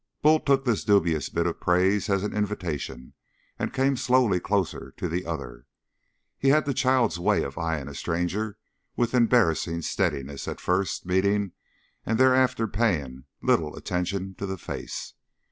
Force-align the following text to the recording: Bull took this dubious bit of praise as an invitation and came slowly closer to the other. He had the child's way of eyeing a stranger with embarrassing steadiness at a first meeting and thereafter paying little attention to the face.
Bull 0.23 0.39
took 0.39 0.65
this 0.65 0.83
dubious 0.83 1.29
bit 1.29 1.45
of 1.45 1.59
praise 1.59 2.09
as 2.09 2.23
an 2.23 2.35
invitation 2.35 3.13
and 3.59 3.71
came 3.71 3.95
slowly 3.95 4.39
closer 4.39 4.95
to 4.97 5.07
the 5.07 5.27
other. 5.27 5.67
He 6.39 6.47
had 6.49 6.65
the 6.65 6.73
child's 6.73 7.19
way 7.19 7.43
of 7.43 7.55
eyeing 7.59 7.87
a 7.87 7.93
stranger 7.93 8.57
with 8.95 9.13
embarrassing 9.13 9.83
steadiness 9.83 10.47
at 10.47 10.57
a 10.59 10.63
first 10.63 11.05
meeting 11.05 11.51
and 12.03 12.17
thereafter 12.19 12.67
paying 12.67 13.25
little 13.43 13.75
attention 13.75 14.33
to 14.39 14.47
the 14.47 14.57
face. 14.57 15.13